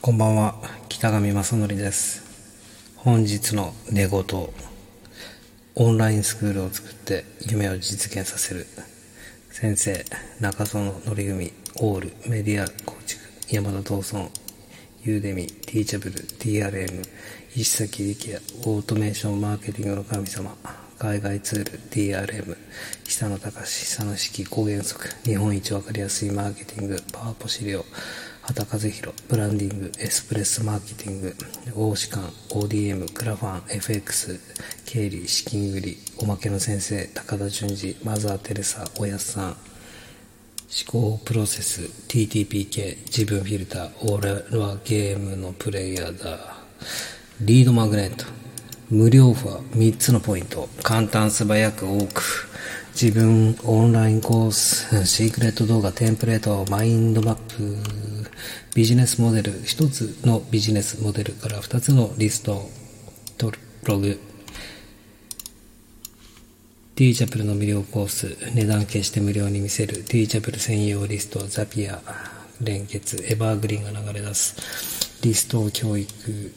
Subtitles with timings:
[0.00, 0.54] こんばんは、
[0.88, 2.22] 北上正則です。
[2.98, 4.24] 本日の寝言、
[5.74, 8.68] オンラインスクールを作って夢を実現させる。
[9.50, 10.04] 先生、
[10.40, 14.30] 中園則文、オール、メディア構築、山田道尊、
[15.02, 17.04] ユーデミ、ティーチャブル、TRM、
[17.56, 20.56] 石崎力也、オートメーションマーケティングの神様、
[20.96, 22.56] 海外ツール、TRM、
[23.04, 27.84] 久野隆、久野式、高原則、日本一わかりやすいマーケティング、パワーポ資料、
[28.48, 31.36] 畑和弘、ブランディング、エスプレッソマーケティング、
[31.76, 34.40] 大士官、ODM、クラファン、FX、
[34.86, 39.56] 経理、資金繰り、おまけの先生、高田純次、マザー・テレサ、おやすさん、思
[40.86, 46.56] 考プロセス TTPK 自分フィルター俺はゲームのプレイヤーだ
[47.40, 48.26] リードマグネット
[48.90, 52.48] 無料ファー3つのポイント簡単素早く多く
[53.00, 58.17] 自分オンラインコースシークレット動画テンプレートマインドマップ。
[58.74, 62.70] ビジネスモデル1つのビジネスモデルから2つのリストを
[63.36, 64.20] 取るログ。
[66.94, 72.02] T チャプルの無料コース、値段決して無料に見せるティーチャプル専用リスト、ザピア、
[72.60, 76.52] 連結、エバーグリーンが流れ出す、リスト教育、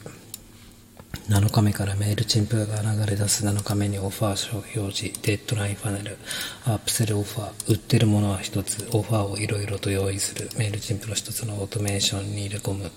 [1.28, 6.18] 7日目からメールチンプが流れ出す7日目にオファー書表示、デッドラインファネル、
[6.64, 12.90] アップセルオファー、売ってるものは一つ、オファーをいろいろと用意する、メールチンプの一つのオートメーションに入れ込む、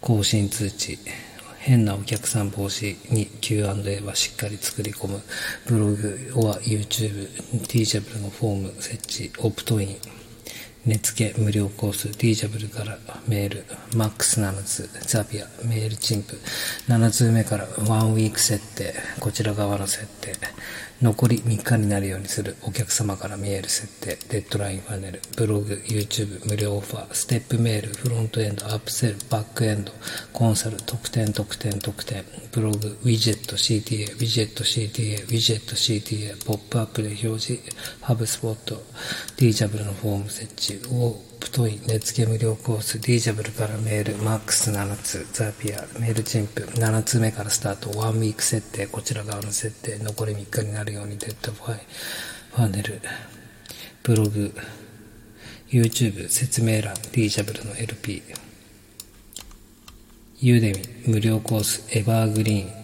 [0.00, 0.98] 更新通知、
[1.58, 5.22] 変なお客さん防止に Q&A はしっかり作り込む。
[5.66, 7.28] ブログは YouTube、
[7.68, 9.96] Teachable のフォーム設置、オプトイン、
[10.84, 16.36] 値付け無料コース、 Teachable からメール、マックス7つ、 Zapier、 Mailchimp、
[16.88, 20.32] 7通目から one week 設定、こちら側の設定、
[21.02, 29.90] 残り3日になるようにするお客様から見える設定、 Deadline Funnel、ブログ、YouTube、無料オファー、ステップメール、フロントエンド、アップセル、バックエンド、
[30.32, 37.60] コンサル、特典、特典、特典、ブログ、ウィジェット、CTA、ウィジェット、CTA、ウィジェット、CTA、ポップアップで表示、
[38.00, 38.76] ハブスポット、
[39.36, 53.00] Teachable のフォーム設置、オプトイン、値付け無料コース、 Teachable からメール、マックス7つ、 Zapier、 Mailchimp、7つ目からスタート、 one week 設定、こちら側の設定、残り3日になるように Deadline Funnel、
[54.04, 54.54] ブログ、
[55.68, 58.22] YouTube、説明欄、ティーチャブルの LP、
[60.38, 62.81] ユーデミ、無料コース、エバーグリーン、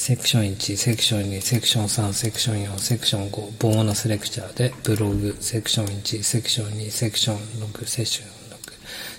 [0.00, 8.32] セクション1、セクション2、セクション3、セクション4、セクション5、ボーナスレクチャーで、ブログ、セクション1、セクション2、セクション6、セクション6、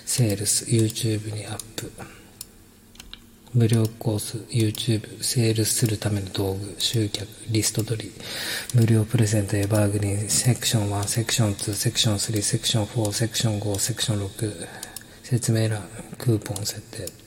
[0.04, 1.92] セールス、YouTube にアップ。
[3.54, 8.12] 無料コース、YouTube、セールスするための道具、集客、リスト取り、
[8.74, 14.66] 無料プレゼント、エバーグリーン、セクション1、セクション2、セクション3、セクション4、セクション5、セクション6、
[15.22, 15.88] 説明欄、
[16.18, 17.21] クーポン設定。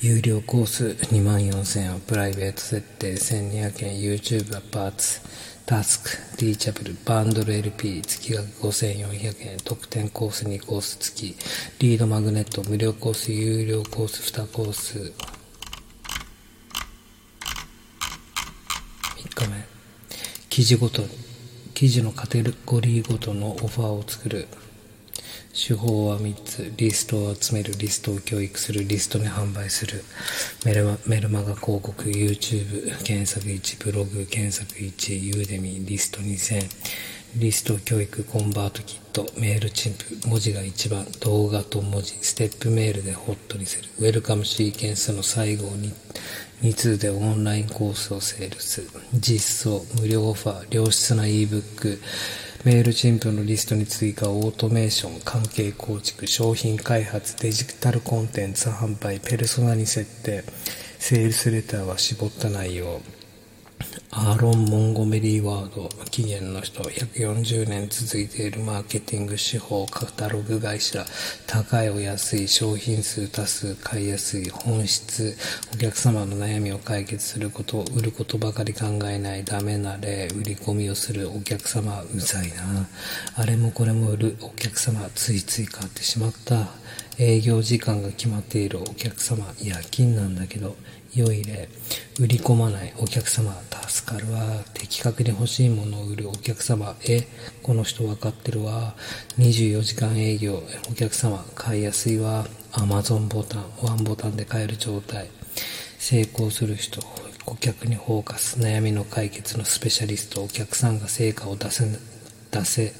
[0.00, 5.20] 有料コース2万4000円、プライベート設定1200円、YouTube はパーツ、
[5.66, 11.36] タスク、ティーチャブル、バンドル LP、月額5400円、特典コース2コース付き、
[11.80, 15.12] リードマグネット、無料コース、有料コース2コース、
[19.16, 19.64] 3日目、
[20.48, 21.02] 記事ごと、
[21.74, 24.46] 記事のカテゴリーごとのオファーを作る、
[25.56, 26.72] 手法は3つ。
[26.76, 30.04] リストを集める、リストを教育する、リストに販売する。
[30.66, 36.68] メルマメルマガ広告、YouTube、検索1、ブログ、検索1、ユーデミ、リスト2000。
[37.36, 43.88] リスト教育、コンバートキット、メールチンプ、文字が一番、動画と文字、ステップメールでホットにする。
[43.98, 45.94] ウェルカムシーケンスの最後に、
[46.62, 48.82] 2通でオンラインコースをセールス。
[49.14, 51.98] 実装、無料オファー、良質な ebook、
[52.64, 60.42] メールチンプのリストに追加、オートメーション、関係構築、商品開発、デジタルコンテンツ販売、ペルソナに設定、
[60.98, 63.00] セールスレターは絞った内容、
[64.10, 71.04] アーロン・モンゴメリーワード、期限の人、140年続いているマーケティング手法、カタログ会社、
[71.46, 75.36] 高いお安い、商品数多数、買いやすい、本質、
[75.74, 82.88] お客様の悩みを解決すること、売ることばかり考えない、ダメな例、売り込みをするお客様、うざいな。
[83.36, 86.68] あれもこれも売るお客様、ついつい買ってしまった。
[87.18, 90.76] 営業時間が決まっているお客様、夜勤なんだけど、
[91.14, 91.68] 良い例、
[92.20, 93.58] 売り込まないお客様、
[93.88, 94.62] 助かるわ。
[94.74, 97.26] 的確に欲しいものを売るお客様、え、
[97.62, 98.94] この人分かってるわ。
[99.38, 102.46] 24時間営業、お客様、買いやすいわ。
[102.72, 105.30] Amazon ボタン、ワンボタンで買える状態。
[105.98, 107.00] 成功する人、
[107.46, 111.86] 顧客にフォーカス、悩みの解決のスペシャリスト、お客さんが成果を出せ、
[112.50, 112.92] 出せ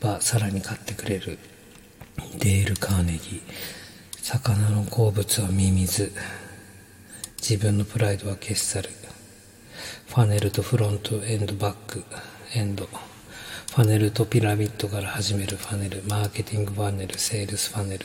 [0.00, 1.38] ばさらに買ってくれる。
[2.38, 3.40] デール・カーネギー。
[4.22, 6.12] 魚の好物はミミズ。
[7.36, 8.90] 自分のプライドは消し去る。
[10.08, 12.04] ファネルとフロントエンドバック。
[12.54, 12.86] エンド。
[12.86, 15.56] ファネルとピラミッドから始める。
[15.56, 18.04] ファネル、マーケティングファネル、セールスファネル。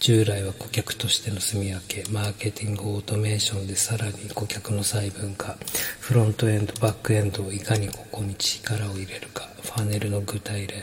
[0.00, 5.58] 従来は顧客としての住み分け、マーケティングオートメーションでさらに顧客の細分化、
[6.00, 10.74] フロントエンド、バックエンドをいかにここに力を入れるか、ファネルの具体例、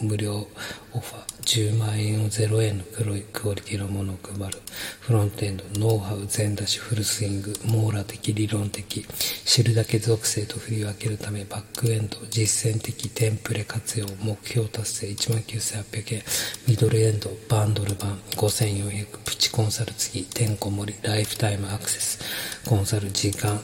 [0.00, 0.46] 無料
[0.92, 4.58] オファー、10万円を0円の黒いクオリティのものを配る。
[5.00, 9.06] フロントエンド、ノウハウ全出しフルスイング、網羅的理論的、
[9.44, 16.22] 知るだけ属性と振り分けるため、バックエンド、実践的テンプレ活用、目標達成19,800円、
[16.68, 22.20] ミドルエンド、バンドル版5,400、プチコンサル次、てんこ盛り、ライフタイムアクセス、
[22.66, 23.60] コンサル時間、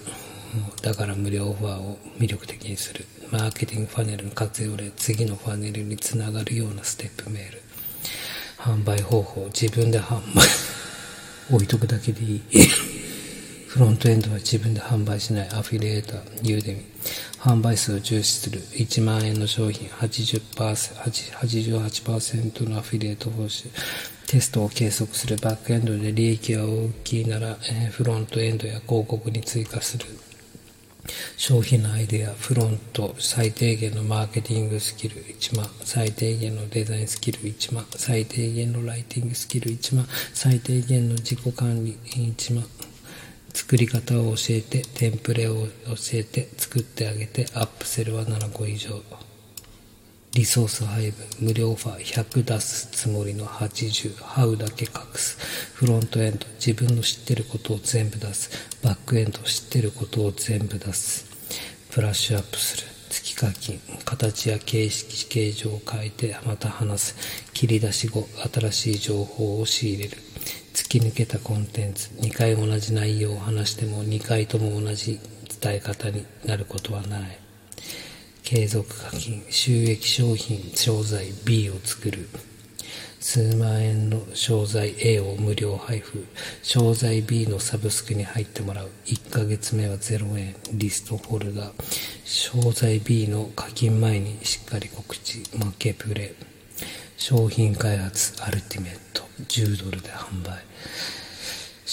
[0.83, 3.05] だから無料オファーを魅力的にする。
[3.31, 7.63] マーケティングファネルの活用で次のファネルにつながるようなステップメール。
[8.59, 10.47] 販売方法、自分で販売
[11.53, 12.43] 置いとくだけでいい。
[13.69, 16.81] フロントエンドは自分で販売しないアフィリエーター、ユーデミ。
[17.39, 20.41] 販売数を重視する1万円の商品80%
[20.95, 23.69] 88%のアフィリエイト報酬。
[24.27, 30.07] テストを計測するバックエンドで利益が大きいなら、えー、フロントエンドや広告に追加する。
[31.37, 42.65] 商品のアイデア、フロント、最低限のマーケティングスキル1万、最低限のデザインスキル1万、最低限のライティングスキル1万、最低限の自己管理1万、
[43.53, 49.03] 作り方を教えて、テンプレを教えて、作ってあげて、アップセルは7個以上。
[50.37, 55.39] リソース配分、無料オファー100出すつもりの80、ハウだけ隠す。
[55.73, 58.51] フロントエンド、自分の知ってることを全部出す。
[58.83, 61.25] バックエンド、知ってることを全部出す。
[61.95, 62.87] ブラッシュアップする。
[63.09, 67.15] 月課金、形や形式、形状を変えてまた話す。
[67.55, 70.19] 切り出し後、新しい情報を仕入れる。
[70.75, 75.19] 突き抜けたコンテンツ、2回同じ内容を話しても2回とも同じ
[75.63, 77.46] 伝え方になることはない。
[78.47, 82.29] 継続課金、収益商品、商材 B を作る。
[83.19, 86.25] 数万円の商材 A を無料配布。
[86.63, 88.91] 商材 B のサブスクに入ってもらう。
[89.07, 90.55] 1ヶ月目は0円。
[90.75, 91.73] リストフォルダー。
[92.25, 95.39] 商材 B の課金前にしっかり告知。
[95.59, 96.33] 負けプレ。
[97.17, 99.25] 商品開発アルティメット。
[99.49, 100.63] 10ドルで販売。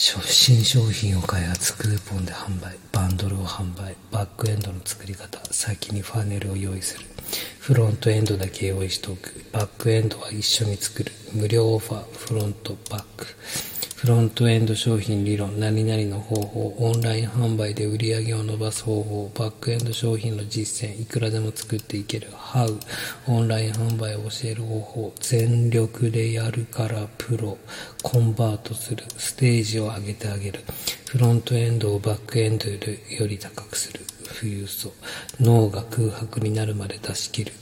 [0.03, 7.05] 新商品を開発、クーポンで販売、バンドルを販売、バックエンドの作り方、先にファネルを用意する。
[7.59, 9.45] フロントエンドだけ用意しておく。
[9.53, 11.11] バックエンドは一緒に作る。
[11.31, 13.27] 無料オファー、フロント、バック。
[14.03, 22.77] フロントエンド商品理論、何々の方法、オンライン販売で売り上げを伸ばす方法、バックエンド商品の実践、いくらでも作っていける、ハウ、
[23.27, 27.57] オンライン販売を教える方法、全力でやるからプロ、
[28.01, 30.59] コンバートする、ステージを上げてあげる、
[31.07, 32.77] フロントエンドをバックエンドよ
[33.25, 34.01] り高くする、
[34.37, 34.91] 富裕層、
[35.39, 37.53] 脳が空白になるまで出し切る、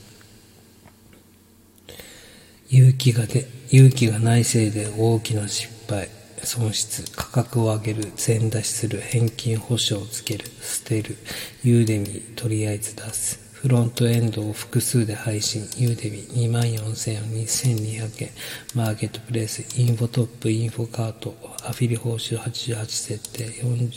[2.72, 6.10] 勇気がで、勇気がないせいで大きな失敗。
[6.44, 11.18] 損失、価格を上げる、全出しする、返金保証をつける、捨てる、
[11.64, 13.52] ユーデミ、とりあえず出す。
[13.62, 18.30] フロントエンドを複数で配信、ユーデミ2万4000円、2200円、
[18.74, 23.92] マーケットプレイス、インフォトップ、インフォカート、アフィリ報酬88設定、40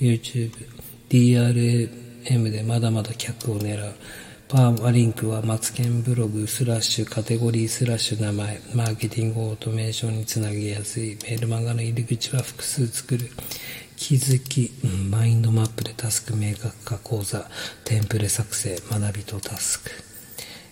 [0.00, 0.52] YouTube、
[1.10, 3.94] DRM でまだまだ客を狙う。
[4.54, 11.18] パーマリンクはマツケンブログスラッシュカテゴリースラッシュ名前、マーケティングオートメーションにつなげやすい。
[11.24, 13.30] メール漫画の入り口は複数作る。
[13.96, 14.70] 気づき、
[15.10, 17.50] マインドマップでタスク明確化講座、
[17.84, 19.90] テンプレ作成、学びとタスク。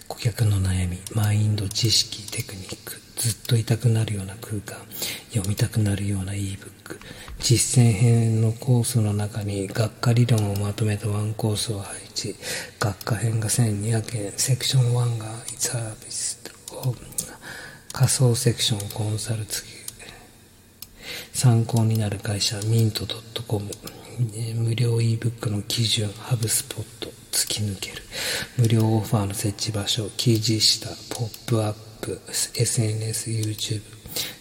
[0.06, 3.00] 顧客の悩み、マインド、知識、テクニック。
[3.22, 4.76] ずっといたくなるような空間、
[5.30, 6.98] 読みたくなるような ebook、
[7.38, 12.34] 実践編のコースの中に学科理論をまとめたワンコースを配置、
[12.80, 15.26] 学科編が1200円、セクション1が
[15.56, 16.42] サービス
[17.92, 19.72] 仮想セクションコンサル付き、
[21.32, 23.06] 参考になる会社ミント
[23.46, 23.70] .com
[24.56, 28.02] 無料 ebook の基準ハブスポット突き抜ける。
[28.58, 31.91] 無料オファーの設置場所記事下ポップアップ。
[32.02, 33.80] プ、SNS、YouTube、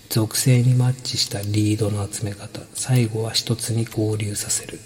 [0.09, 4.79] 属性にマッチしたリードの集め方、最後は一つに合流させる。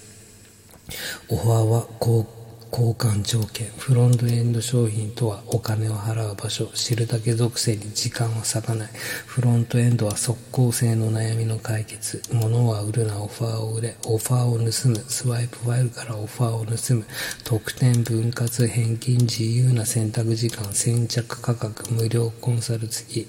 [1.29, 2.27] オファーは広
[2.75, 8.89] 交換条件フロントエンド商品とはお金を払う場所知るだけ属性に時間は割かない。
[9.25, 12.22] フロントエンドは即効性の悩みの解決。
[12.34, 13.96] 物は売るなオファーを売れ。
[14.08, 15.10] オファーを盗む。
[15.10, 17.05] スワイプファイルからオファーを盗む。
[17.46, 23.27] 特典分割返金自由な選択時間先着価格無料コンサル付き。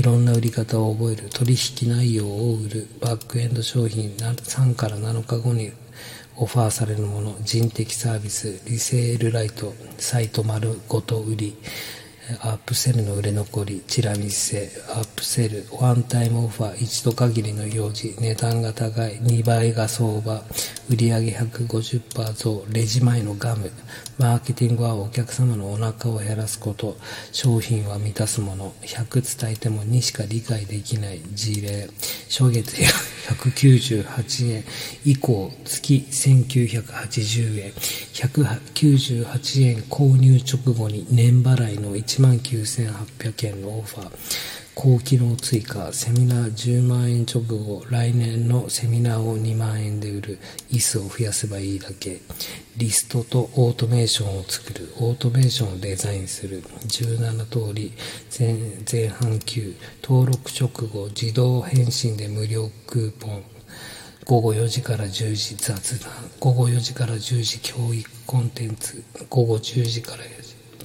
[0.00, 1.28] いろんな売り方を覚える。
[1.28, 2.86] 取引内容を売る。
[3.02, 5.72] バックエンド商品3から7日後に
[6.38, 11.56] オファーされるもの、人的サービス、リセールライト、サイト丸ごと売り、
[12.40, 20.42] アップセルの売れ残り、チラ見せ、アップセル、ワンタイムオファー、一度限りの表示、値段が高い、2倍が相場、
[20.90, 23.70] 売上150%増、レジ前のガム、
[24.18, 26.96] マーケティングはお客様のお腹を減らすこと、
[27.30, 31.88] 商品は満たすもの、100伝えても2しか理解できない事例、
[32.28, 32.74] 初月
[33.28, 34.64] 198円
[35.04, 37.72] 以降、月1980円、
[38.14, 44.56] 198円購入直後に年払いの1 19,800円のオファー。
[44.74, 50.38] 高機能追加、セミナー10万円直後、来年のセミナーを2万円で売る、
[50.70, 52.20] 椅子を増やせばいいだけ、
[52.76, 57.92] リストとオートメーションを作る、オートメーションをデザインする、17通り、
[58.38, 58.54] 前
[58.90, 63.42] 前半級、登録直後、自動返信で無料クーポン、
[64.26, 70.24] 午後4時から10時雑談、午後4時から10時教育コンテンツ、午後10時から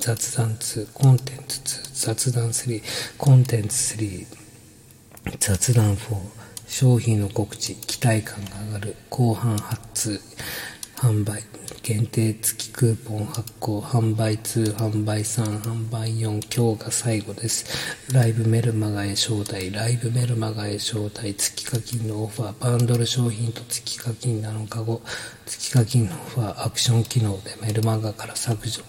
[0.02, 2.82] 雑談2、コンテンツ2、雑談3、
[3.20, 4.26] コンテンツ3、
[5.38, 6.16] 雑談4、
[6.66, 10.20] 商品の告知、期待感が上がる、後半発通
[10.96, 11.44] 販売、
[11.84, 18.14] 限定付きクーポン発行、販売2、販売3、販売4、今日が最後です。
[18.14, 25.02] ライブメルマガへ招待、ライブメルマガへ招待、月課金のオファー、バンドル商品と月課金7日後、
[25.48, 28.84] 月課金のオファー、アクション機能でメルマガから削除、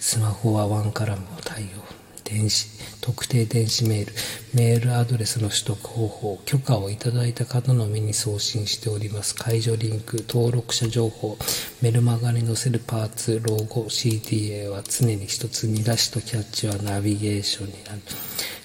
[0.00, 1.97] スマホはワンカラムを対応。
[2.28, 2.68] 電子、
[3.00, 4.12] 特定電子メール、
[4.52, 9.34] メールアドレスの取得方法、許可をいただいた方のみに送信しております。
[9.34, 11.38] 解除リンク、登録者情報、
[11.80, 18.02] メルマガに載せるパーツ、ロゴ、CTA は常に一つ見出しとキャッチはナビゲーションになる。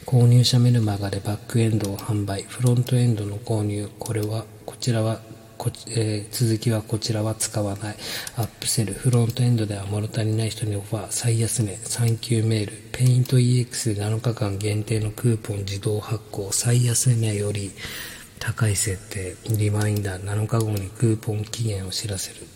[0.06, 5.22] 購入者メルマガでバックエンドを販売、フロントエンドの購入、これは、こちらは
[5.58, 7.96] こえー、続きはこちらは使わない。
[8.38, 17.72] アップセル、フロントエンドでは物足りない人にオファー、最安値、産休メール、ペイント EX7 日間限定のクーポン自動発行、最安値より
[18.40, 22.48] 高い設定、リマインダー、7日後にクーポン期限を知らせる。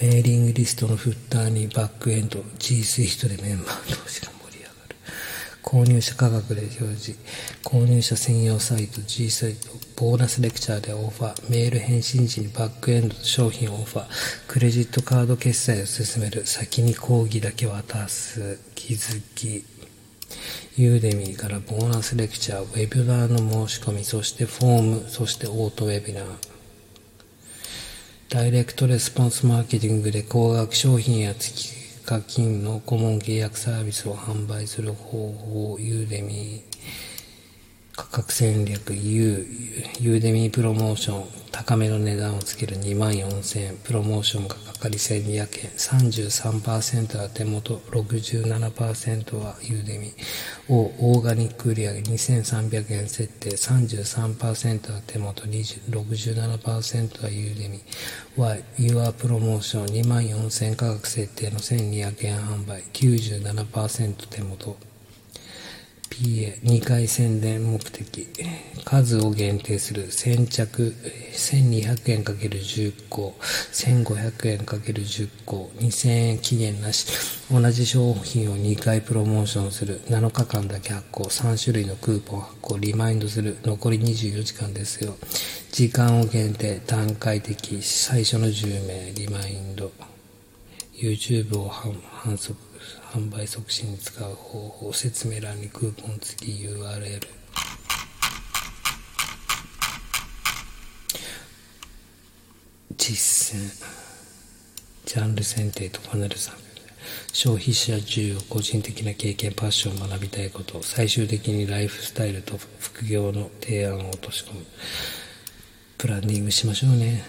[0.00, 4.31] メーリングリストのフッターにバックエンド、G スイヒトでメンバー同士が
[5.62, 7.18] 購入者価格で表示、
[7.64, 14.08] 購入者専用サイト、G サイト、ボーナスレクチャーでオファー、メール返信時にバックエンドと商品オファー、
[14.48, 19.64] クレジットカード決済を進める、先に講義だけ渡す、気づき、
[20.76, 26.24] ユーデミーからボーナスレクチャー、ウェブラーの申し込み、そしてフォーム、そしてオートウェビナー。
[28.28, 36.62] ダイレクトレスポンスマーケティングで高額商品や月課金の顧問契約サービスを販売する方法、ユーデミー、
[37.94, 45.46] 価格戦略、ユー、 Udemy プロモーション、高めの値段をつける2万4000円、プロモーションがかかり1200円、
[45.76, 50.14] 33%は手元、67%は Udemy、
[50.70, 64.78] をオーガニック売上2300円設定、33%は手元、67%は Udemy、は、 your promotion 2万4000円価格設定の1200円販売、97%手元、
[66.12, 68.28] PA2 回宣伝目的。
[68.84, 70.12] 数を限定する。
[70.12, 70.94] 先着
[71.32, 73.34] 1200円 ×10 個。
[73.72, 75.70] 1500円 ×10 個。
[75.78, 77.06] 2000円期限なし。
[77.50, 80.02] 同じ商品を2回プロモーションする。
[80.08, 81.24] 7日間だけ発行。
[81.24, 82.78] 3種類のクーポン発行。
[82.78, 83.56] リマインドする。
[83.62, 85.16] 残り24時間ですよ。
[85.70, 86.78] 時間を限定。
[86.86, 87.80] 段階的。
[87.80, 89.12] 最初の10名。
[89.14, 89.90] リマインド。
[90.94, 92.71] YouTube を反則。
[93.12, 97.20] 販売促進に使う方法説明欄にクーポン付き URL
[102.96, 103.92] 実践。
[105.04, 106.54] ジャンル選定とパネル参
[107.34, 114.64] 消費者需要個人的な経験パッションを学びたいこと最終的にライフスタイルと副業の提案を落とし込む。
[115.98, 117.24] プランニングしましょうね。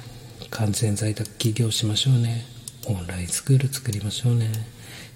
[0.50, 2.46] 完全在宅起業しましょうね。
[2.88, 4.50] オンラインスクール作りましょうね。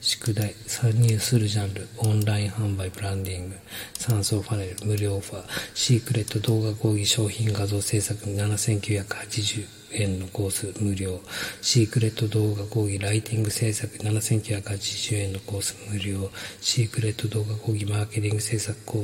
[0.07, 3.57] 宿題、参入するジャンル、オンライン販売、ブランディング、
[3.93, 10.73] 酸素パネル、無料オファー、シークレット動画講義商品画像制作7980円のコース。
[10.79, 11.19] 無料、
[11.61, 15.75] シークレット動画講義ライティング制作7980円のコース。
[15.91, 19.01] 無料、シークレット動画講義マーケティング制作講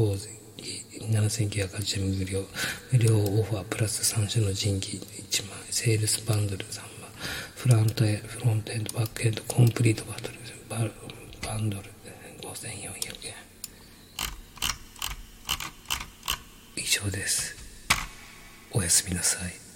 [0.00, 0.30] 義
[1.02, 2.42] 7980円無料、
[2.92, 4.96] 無料オファープラス3種の人気。
[4.96, 6.97] 1万、セールスバンドル3万
[7.68, 10.38] フロントエフロントエンド、バックエンド、コンプリートバトル、
[10.70, 10.78] バ
[11.46, 11.82] バンドル
[12.40, 12.56] 5400
[13.26, 13.34] 円。
[16.76, 17.54] 以上です。
[18.72, 19.67] おやすみなさい。